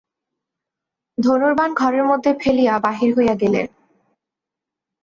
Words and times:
ধনুর্বাণ 1.17 1.69
ঘরের 1.73 2.03
মধ্যে 2.03 2.31
ফেলিয়া 2.41 2.75
বাহির 2.79 3.09
হইয়া 3.17 3.35
গেলেন। 3.35 3.67